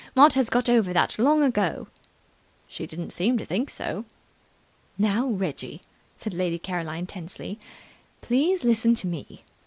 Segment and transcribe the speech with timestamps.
[0.15, 1.87] Maud has got over that long ago."
[2.67, 4.03] "She didn't seem to think so."
[4.97, 5.83] "Now, Reggie,"
[6.17, 7.59] said Lady Caroline tensely,
[8.19, 9.43] "please listen to me.